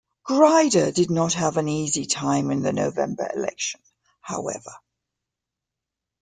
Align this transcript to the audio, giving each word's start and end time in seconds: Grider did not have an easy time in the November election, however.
Grider 0.23 0.91
did 0.91 1.11
not 1.11 1.33
have 1.33 1.57
an 1.57 1.67
easy 1.67 2.07
time 2.07 2.49
in 2.49 2.63
the 2.63 2.73
November 2.73 3.29
election, 3.35 3.79
however. 4.19 4.73